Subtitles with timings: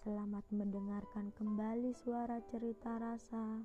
[0.00, 3.60] Selamat mendengarkan kembali suara cerita rasa.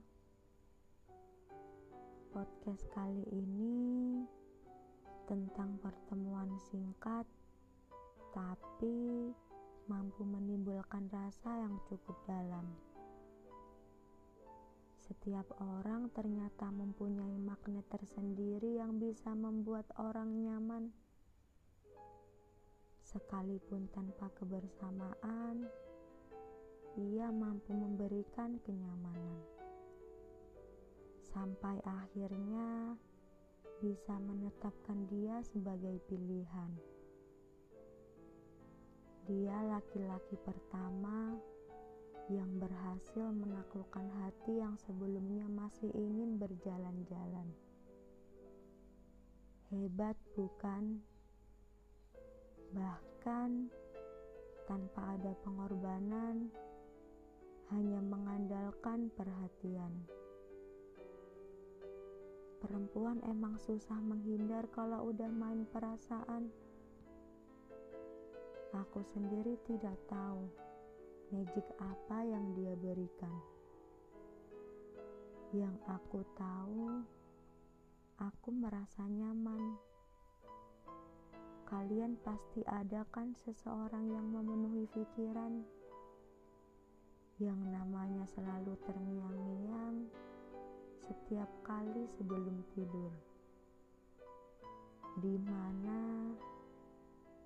[2.35, 4.19] Podcast kali ini
[5.31, 7.23] tentang pertemuan singkat,
[8.35, 9.31] tapi
[9.87, 12.67] mampu menimbulkan rasa yang cukup dalam.
[15.07, 20.91] Setiap orang ternyata mempunyai magnet tersendiri yang bisa membuat orang nyaman
[23.07, 25.71] sekalipun tanpa kebersamaan,
[26.95, 29.43] ia mampu memberikan kenyamanan
[31.35, 32.95] sampai akhirnya
[33.83, 36.71] bisa menetapkan dia sebagai pilihan.
[39.27, 41.35] Dia laki-laki pertama
[42.31, 47.51] yang berhasil menaklukkan hati yang sebelumnya masih ingin berjalan-jalan.
[49.73, 51.03] Hebat, bukan?
[52.71, 53.49] Bahkan
[54.65, 56.49] tanpa ada pengorbanan,
[58.65, 59.93] mengandalkan perhatian.
[62.57, 66.49] Perempuan emang susah menghindar kalau udah main perasaan.
[68.73, 70.49] Aku sendiri tidak tahu
[71.29, 73.37] magic apa yang dia berikan.
[75.53, 77.05] Yang aku tahu,
[78.17, 79.77] aku merasa nyaman
[81.69, 85.65] Kalian pasti ada kan seseorang yang memenuhi pikiran
[87.35, 90.07] yang namanya selalu terngiang-ngiang
[91.03, 93.11] setiap kali sebelum tidur.
[95.19, 96.31] Di mana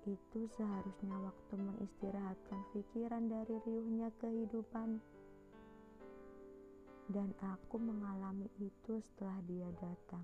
[0.06, 5.02] itu seharusnya waktu mengistirahatkan pikiran dari riuhnya kehidupan.
[7.10, 10.22] Dan aku mengalami itu setelah dia datang.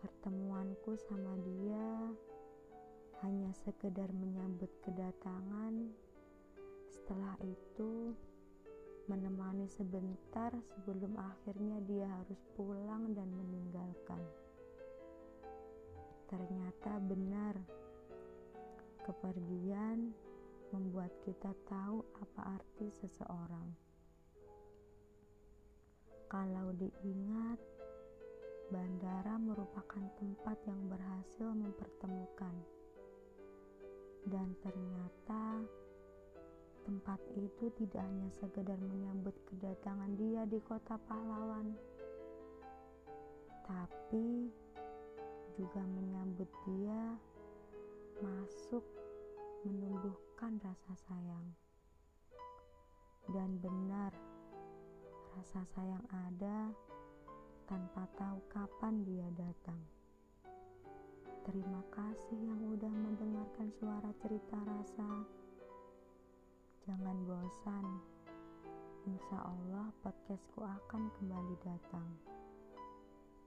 [0.00, 2.16] Pertemuanku sama dia
[3.20, 5.92] hanya sekedar menyambut kedatangan.
[7.04, 8.16] Setelah itu,
[9.12, 14.24] menemani sebentar sebelum akhirnya dia harus pulang dan meninggalkan.
[16.32, 17.60] Ternyata benar,
[19.04, 20.16] kepergian
[20.72, 23.68] membuat kita tahu apa arti seseorang.
[26.32, 27.60] Kalau diingat,
[28.72, 32.56] bandara merupakan tempat yang berhasil mempertemukan.
[34.24, 35.60] Dan ternyata
[36.84, 41.72] tempat itu tidak hanya sekedar menyambut kedatangan dia di kota pahlawan,
[43.64, 44.52] tapi
[45.56, 47.16] juga menyambut dia
[48.20, 48.84] masuk
[49.64, 51.48] menumbuhkan rasa sayang.
[53.32, 54.12] Dan benar,
[55.32, 56.68] rasa sayang ada
[57.64, 59.80] tanpa tahu kapan dia datang.
[61.44, 65.43] Terima kasih yang udah mendengarkan suara cerita rasa.
[66.84, 67.86] Jangan bosan.
[69.08, 72.04] Insya Allah podcastku akan kembali datang.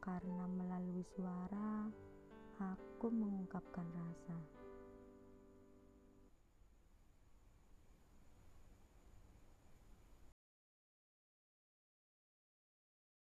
[0.02, 1.86] Karena melalui suara,
[2.58, 4.67] aku mengungkapkan rasa.